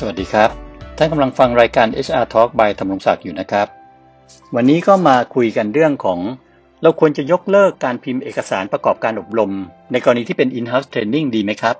[0.00, 0.50] สวัสดีครับ
[0.96, 3.66] ท่านกำลังฟังรายการ HR Talk by ธรรมรงศักดิ์อยู่นะครับ
[4.54, 6.18] วันนี้ก็มาคุยกันเรื่องของ
[6.82, 9.50] เราควรจะยกเลิกการพิมพ์เอกสารประกอบการอบรม
[9.92, 11.76] ในกรณีที่เป็น in-house training ดีไหมครับ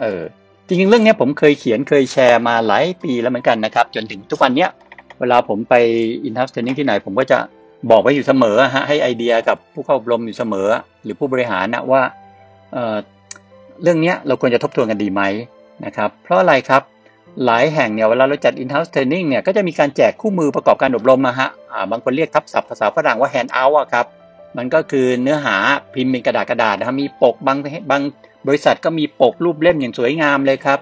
[0.00, 0.22] เออ
[0.66, 4.70] จริงๆ เรื่องนี้ผมเคยเขียนเคยแชร์มาหลายปีแล้วเหมือนกันนะครับ จนถึงทุกวันเนี้ย
[5.20, 5.74] เวลาผมไป
[6.28, 7.38] in-house training ที่ไหน ผมก็จะ
[7.90, 10.68] บอกไว้อยู่เสมอฮะให้ไอเดียกับผู้เข้าอบรมอยู่เสมอ
[11.02, 12.02] หรือผู้บริหารนะว่า
[12.72, 12.96] เออ
[13.82, 15.22] เรื่องนี้เราควรจะทบทวนกันดีไหม
[15.84, 16.82] นะครับ เพราะอะไรครับ
[17.46, 21.48] หลายแห่งเนี่ยเวลาเราจัด in-house training เนี่ยก็จะมีการแจกคู่มือประกอบการอบรมมาฮะ
[21.90, 24.06] บางคนเรียกทับศัพท์ภาษาฝรั่งว่า hand out อะครับ
[24.56, 25.56] มันก็คือเนื้อหา
[25.94, 27.58] พิมพ์เป็นกระดาษกระดาษนะครับมีปกบาง
[27.90, 28.02] บาง
[28.46, 30.80] บริษัทก็มีปกรูปเล่มอย่างสวยงามเลยครับ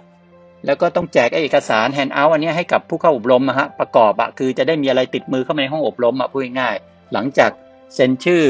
[0.66, 7.50] แล้วก็ต้องแจกเอกสาร hand out อันนี้ให้กับผู้เข้าอบรมนะฮะประกอบอะคือจะได้มีอะไรติดมือเข้ามาในห้องอบรมอะพูดง่ายๆหลังจาก
[7.94, 8.42] เซ็นชื่อ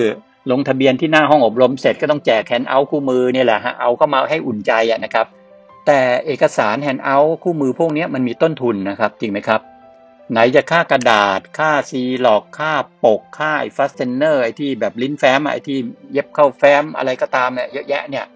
[0.50, 5.26] ลงทะเบียนที่หน้าห้องอบรมเสร็จก็ต้องแจก handout คู่มือเนี่ยแหละฮะเอาเข้ามาให้อุ่นใจอะนะครับ
[5.86, 9.60] แต่เอกสาร handout คู่มือพวกนี้มันมีต้นทุนนะครับ จริงไหมครับ
[10.32, 12.72] ไหนจะค่ากระดาษ ค่าซีร็อกซ์ ค่า
[13.04, 15.78] ปก ค่าไอ้ fastener ไอ้ที่แบบลิ้นแฟ้มไอ้ที่
[16.12, 18.26] เย็บเข้าแฟ้มอะไรก็ตามเนี่ยเยอะแยะเนี่ย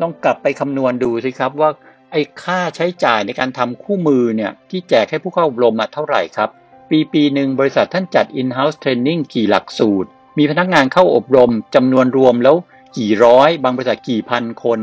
[0.00, 1.70] ลองกลับไปคำนวณดูสิครับว่า
[2.12, 6.50] ไอ้ค่าใช้จ่ายในการทำคู่มือเนี่ยที่แจกให้ผู้เข้าอบรมเท่าไหร่ครับ
[6.90, 10.08] ปีปีหนึ่งบริษัทท่านจัด in-house training กี่หลักสูตร
[10.38, 12.56] มีพนักงานเข้าอบรมจำนวนรวมแล้ว
[12.98, 14.80] กี่ร้อย บางบริษัทกี่พันคน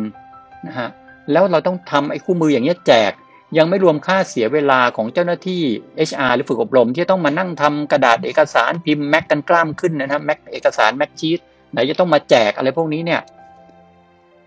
[0.67, 0.89] นะฮะ
[1.31, 3.11] แล้วเราต้องทำไอ้คู่มืออย่างนี้แจก
[3.57, 5.61] ยังไม่รวมค่าเสียเวลาของเจ้าหน้าที่
[6.09, 11.39] HR หรือฝึกอบรม ที่ต้องมานั่งทำกระดาษเอกสารพิมพ์แม็กกันกล้ามขึ้นนะครับแม็กเอกสารแม็กชีต
[11.71, 13.21] ไหนจะต้องมาแจกอะไรพวกนี้เนี่ย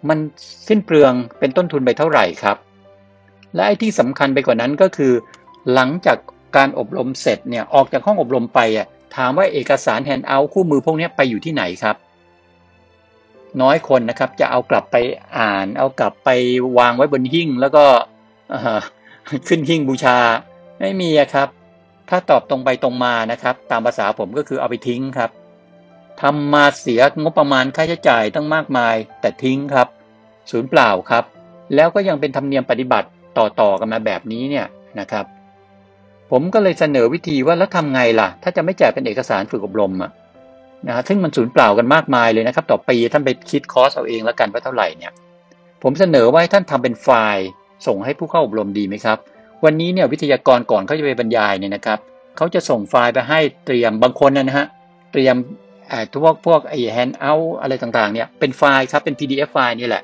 [0.09, 0.19] มัน
[0.69, 2.57] สิ้นเปลืองเป็นต้นทุนไปเท่าไหร่ครับ
[3.55, 5.13] และไอ้ที่สำคัญไปกว่านั้นก็คือ
[5.75, 6.19] หลังจาก
[6.57, 11.97] การอบรมเสร็จเนี่ยออกจากห้องอบรมไปอะถามว่าเอกสาร handout คู่มือพวกนี้ไปอยู่ที่ไหนครับ
[13.63, 14.97] น้อยคนนะครับ จะเอากลับไป
[15.39, 16.31] อ่าน เอากลับไป
[16.79, 17.85] วางไว้บนหิ้งแล้วก็
[19.49, 20.19] ขึ้นหิ้งบูชา
[20.81, 21.49] ไม่มีครับ
[22.11, 25.31] ถ้าตอบตรงไปตรงมานะครับ ตามภาษาผมก็คือเอาไปทิ้งครับ
[26.23, 29.89] ทำมาเสียงบประมาณค่าใช้จ่ายตั้งมากมาย แต่ทิ้งครับ
[30.51, 31.25] ศูนย์เปล่าครับ
[31.75, 34.67] แล้วก็ยังเป็นธรรมเนียมปฏิบัติต่อๆกันมาแบบนี้เนี่ย
[35.01, 35.25] นะครับ
[36.31, 40.11] ผมก็เลยเสนอวิธีว่าแล้วทำไงล่ะ ถ้าจะไม่แจกเป็นเอกสารฝึกอบรมอะ
[40.89, 45.13] นะซึ่งมันสูญเปล่ากันมากมายเลยนะครับ ต่อปีท่านไปคิดคอสเอาเองแล้วกันว่าเท่าไหร่เนี่ย
[45.83, 47.47] ผมเสนอว่าให้ท่านทำเป็นไฟล์
[47.87, 49.19] ส่งให้ผู้เข้าอบรมดีไหมครับ
[49.65, 51.99] วันนี้เนี่ยวิทยากรก่อนเขาจะไปบรรยายเนี่ยนะครับ
[52.37, 54.67] เขาจะส่งไฟล์ไปให้เตรียมบางคนนะฮะ
[55.13, 55.37] เตรียม
[55.89, 60.03] ไอ้พวกพวกไอ้ handout อะไรต่างๆเนี่ยเป็นไฟล์ครับเป็น PDF ไฟล์นี่แหละ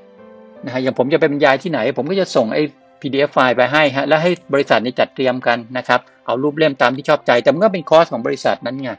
[0.64, 2.62] นะฮะอย่างผมจะไปบรรยายที่ไหน ผมก็จะส่งไอ้
[3.00, 8.90] PDF ไฟล์ไปให้ฮะแล้วให้บริษัทนี้จัดเตรียมกันนะครับเอารูปเล่มตามที่ชอบใจแต่มันก็เป็น cost ของบริษัทนั้นไง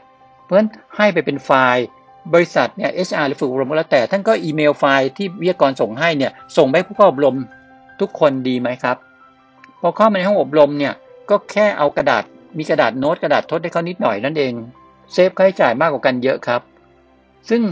[0.52, 1.86] เพราะฉะนั้นให้ไปเป็นไฟล์
[2.34, 7.36] บริษัทเนี่ย HR หรือฝึกอบรมก็แล้วแต่ ท่านก็อีเมลไฟล์ที่วิทยากรส่งให้เนี่ยส่งไปผู้เข้าอบรม
[8.00, 8.96] ทุกคนดีไหมครับ
[9.80, 10.94] พอเข้ามาในห้องอบรมเนี่ย
[11.30, 12.24] ก็แค่เอากระดาษ
[12.58, 14.52] มีกระดาษโน้ตกระดาษทดให้เขานิดหน่อยนั่นเอง
[15.12, 16.60] save ค่าใช้จ่ายมากกว่ากันเยอะครับ
[17.48, 17.62] ซึ่ง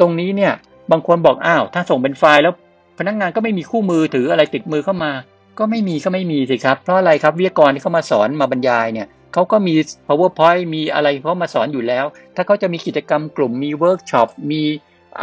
[0.00, 0.52] ตรงนี้เนี่ย
[0.90, 2.54] บางคนบอกอ้าวถ้าส่งเป็นไฟล์แล้ว
[2.98, 5.12] พนักงานก็ไม่มีคู่มือถืออะไรติดมือเข้ามา
[5.58, 9.74] ก็ไม่มีก็ไม่มีสิครับ เพราะอะไรครับวิทยากรที่เข้ามาสอนมาบรรยายเนี่ย เขาก็มี
[10.06, 12.04] PowerPoint มีอะไรเขามาสอนอยู่แล้ว
[12.36, 14.62] ถ้าเขาจะมีกิจกรรมกลุ่มมีเวิร์กช็อปมี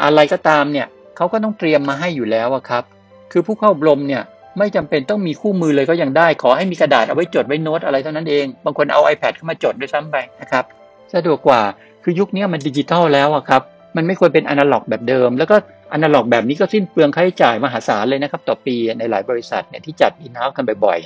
[0.03, 0.87] อะไรก็ตามเนี่ย
[1.17, 2.83] เขาก็ต้องเตรียมมาให้อยู่แล้วครับ
[3.31, 4.23] คือผู้เข้าอบรมเนี่ย
[4.57, 10.63] ไม่จำเป็นต้องมีคู่มือเลยก็ยังได้ ขอให้มีกระดาษเอาไว้จดไว้โน้ตอะไรเท่านั้นเอง บางคนเอา iPad เข้ามาจดด้วยซ้ำไปนะครับ
[11.13, 11.61] สะดวกกว่า
[12.03, 13.61] คือยุคนี้มันดิจิทัลแล้วครับ
[13.95, 15.55] มันไม่ควรเป็นอนาล็อกแบบเดิม แล้วก็
[15.93, 20.97] อนาล็อกแบบนี้ก็สิ้นเปลืองค่าใช้จ่ายมหาศาลเลยนะครับ ต่อปีในหลายบริษัทเนี่ยที่จัดอินเฮ้าส์กันบ่อย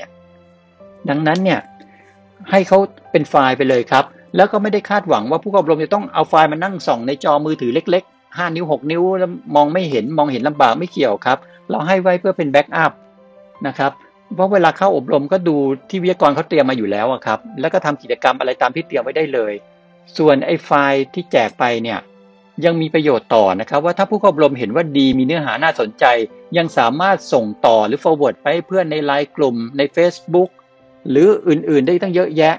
[0.49, 1.59] ๆดังนั้นเนี่ย
[2.51, 2.77] ให้เขา
[3.11, 4.05] เป็นไฟล์ไปเลยครับ
[4.35, 11.37] แล้วก็ไม่ได้คาดหวังว่าผู้อบรมจะต้องเอาไฟล์มานั่งส่องในจอมือถือเล็กๆ 5 นิ้ว 6 นิ้วแล้วมองไม่เห็นมองเห็นลำบากไม่เกี่ยวครับ
[11.69, 12.91] เราให้ไว้เพื่อเป็น backup
[13.67, 13.91] นะครับ
[14.35, 15.55] เพราะเวลาเข้าอบรมก็ดู
[15.89, 19.53] ที่วิทยากรเขาเตรียมมาอยู่แล้วครับ แล้วก็ทำกิจกรรมอะไรตามที่เตรียมไว้ได้เลย
[20.17, 21.99] ส่วนไอ้ไฟล์ที่แจกไปเนี่ย
[22.65, 26.05] ยังมีประโยชน์ต่อนะครับ ว่าถ้าผู้อบรมเห็นว่าดีมีเนื้อหาน่าสนใจ
[26.57, 30.49] ยังสามารถส่งต่อหรือ forward ไปให้เพื่อนในไลน์กลุ่มใน Facebook
[31.09, 32.55] หรืออื่นๆได้ตั้งเยอะแยะ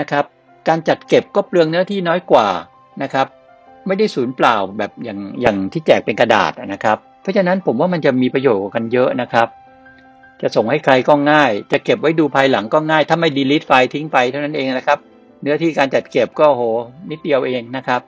[0.00, 0.24] นะครับ
[0.68, 2.48] การจัดเก็บก็เปลืองเนื้อที่น้อยกว่า
[3.02, 3.26] นะครับ
[3.86, 9.48] ไม่ได้สูญเปล่าแบบอย่างอย่างที่แจกเป็นกระดาษนะครับ เพราะฉะนั้นผมว่ามันจะมีประโยชน์กันเยอะนะครับ
[10.42, 14.98] จะส่งให้ใครก็ง่าย จะเก็บไว้ดูภายหลังก็ง่าย ถ้าไม่ดี delete ไฟล์ทิ้งไปเท่านั้นเองนะครับ
[15.42, 16.62] เนื้อที่การจัดเก็บก็โห
[17.10, 18.00] นิดเดียวเองนะครับ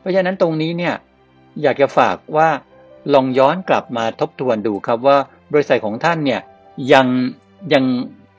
[0.00, 0.94] เพราะฉะนั้นตรงนี้เนี่ย
[1.62, 2.48] อยากจะฝากว่า
[3.14, 5.18] ลองย้อนกลับมาทบทวนดูครับว่า
[5.52, 6.40] บริษัทของท่านเนี่ย
[6.92, 7.06] ยัง
[7.72, 7.84] ยัง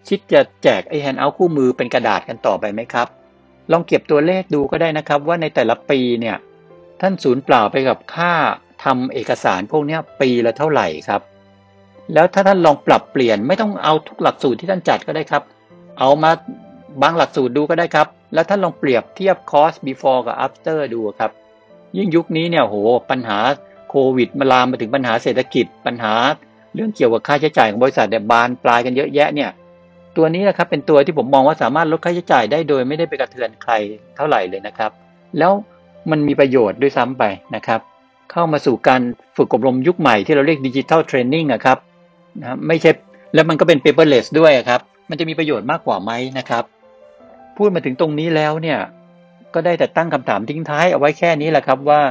[0.08, 3.08] คิดจะแจกไอ้ handout คู่มือเป็นกระดาษกันต่อไปไหมครับ
[3.72, 6.38] ลองเก็บตัวเลขดูก็ได้นะครับ ว่าในแต่ละปีเนี่ย
[7.02, 8.34] ท่านสูญเปล่าไปกับค่า
[8.84, 11.22] ทำเอกสารพวกนี้ปีละเท่าไหร่ครับ
[12.14, 15.44] แล้วถ้าท่านลองปรับเปลี่ยนไม่ต้องเอาทุกหลักสูตรที่ท่านจัดก็ได้ครับ
[16.00, 16.32] เอามา
[17.02, 21.32] บางหลักสูตรดูก็ได้ครับ แล้วท่านลองเปรียบเทียบคอส before กับ after ดูครับ
[21.98, 22.76] ยิ่งยุคนี้เนี่ยโห
[23.10, 23.40] ปัญหา
[23.90, 26.16] โควิดมาลามมาถึงปัญหาเศรษฐกิจ ปัญหา
[26.74, 29.50] เรื่องเกี่ยวกับค่าใช้จ่ายของบริษัทเนี่ยบานปลายกันเยอะแยะเนี่ย
[30.18, 33.72] ตัวนี้นะครับเป็นตัวที่ผมมองว่าสามารถลดค่าใช้จ่ายได้โดยไม่ได้ไปกระเทือนใคร
[34.16, 34.92] เท่าไหร่เลยนะครับ
[35.38, 35.52] แล้ว
[36.12, 37.24] มันมีประโยชน์ด้วยซ้ำไป
[37.56, 37.80] นะครับ
[38.32, 39.02] เข้ามาสู่การ
[39.38, 41.78] ฝึกอบรมยุคใหม่ที่เราเรียกดิจิทัลเทรนนิ่งนะครับ
[42.42, 42.92] นะไม่ใช่
[43.34, 46.64] แล้วมันก็เป็น paperless ด้วยครับ มันจะมีประโยชน์มากกว่าไหมนะครับ
[47.58, 48.80] พูดมาถึงตรงนี้แล้วเนี่ย
[49.54, 52.02] ก็ได้แต่ตั้งคำถามทิ้งท้ายเอาไว้แค่นี้แหละครับว่า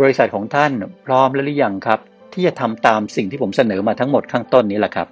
[0.00, 0.72] บริษัทของท่าน
[1.06, 2.00] พร้อมแล้วหรือยังครับ
[2.32, 5.08] ที่จะทำตามสิ่งที่ผมเสนอมาทั้งหมดข้างต้นนี้แหละครับ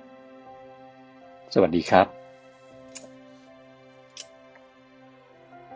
[1.54, 2.15] สวัสดีครับ